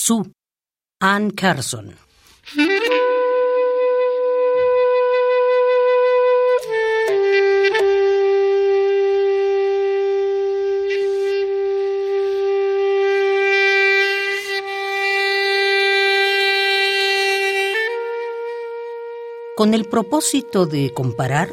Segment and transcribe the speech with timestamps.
[0.00, 0.30] Sue,
[1.00, 1.96] Ann Carson.
[19.56, 21.52] Con el propósito de comparar,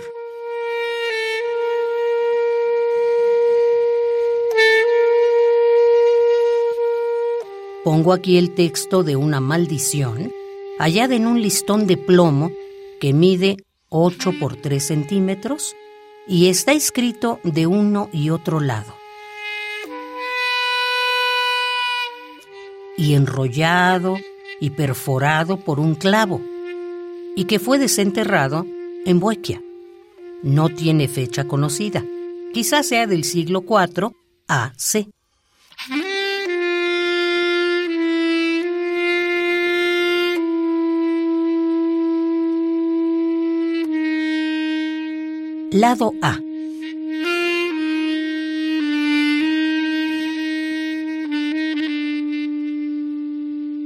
[7.86, 10.34] Pongo aquí el texto de una maldición
[10.80, 12.52] hallada en un listón de plomo
[13.00, 13.58] que mide
[13.90, 15.76] 8 por 3 centímetros
[16.28, 18.92] y está escrito de uno y otro lado.
[22.98, 24.18] Y enrollado
[24.60, 26.42] y perforado por un clavo,
[27.36, 28.66] y que fue desenterrado
[29.06, 29.62] en Boequia.
[30.42, 32.04] No tiene fecha conocida.
[32.52, 34.12] Quizás sea del siglo IV
[34.48, 35.15] AC.
[45.76, 46.40] Lado A.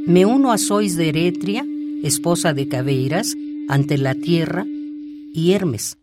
[0.06, 1.66] Me uno a Sois de Eretria,
[2.04, 3.34] esposa de Cabeiras,
[3.70, 5.98] ante la tierra y Hermes.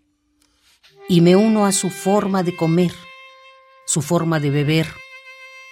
[1.09, 2.91] Y me uno a su forma de comer,
[3.87, 4.89] su forma de beber,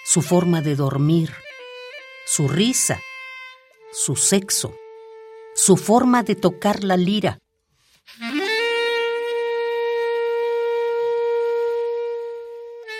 [0.05, 1.31] su forma de dormir,
[2.25, 3.01] su risa,
[3.91, 4.73] su sexo,
[5.55, 7.39] su forma de tocar la lira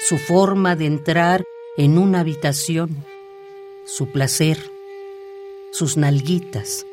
[0.08, 1.44] su forma de entrar
[1.78, 3.04] en una habitación,
[3.88, 4.72] su placer,
[5.72, 6.86] sus nalguitas,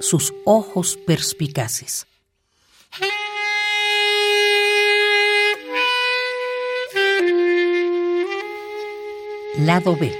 [0.00, 2.06] sus ojos perspicaces.
[9.56, 10.14] Lado B.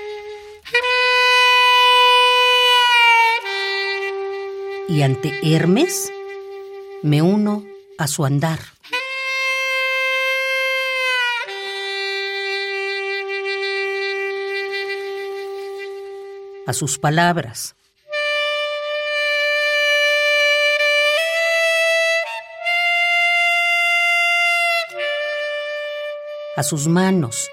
[4.88, 6.10] Y ante Hermes
[7.02, 7.62] me uno
[7.98, 8.60] a su andar.
[16.66, 17.74] A sus palabras.
[26.54, 27.50] a sus manos,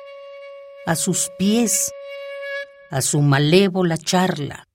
[0.86, 1.94] a sus pies,
[2.92, 4.68] a su malévola charla,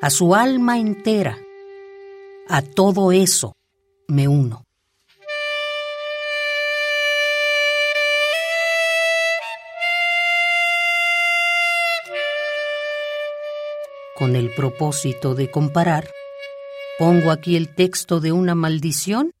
[0.00, 1.36] a su alma entera,
[2.48, 3.56] a todo eso
[4.06, 4.69] me uno.
[14.20, 16.10] Con el propósito de comparar,
[16.98, 19.32] pongo aquí el texto de una maldición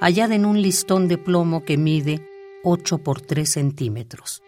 [0.00, 2.28] hallada en un listón de plomo que mide
[2.64, 4.42] 8 por 3 centímetros.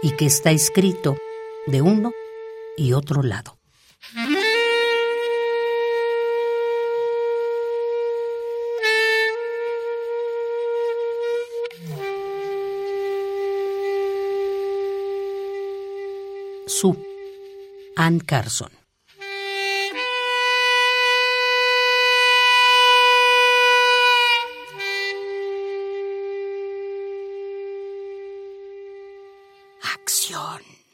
[0.00, 1.18] y que está escrito
[1.66, 2.12] de uno
[2.76, 3.58] y otro lado.
[16.68, 16.96] Sue,
[17.96, 18.77] Ann Carson.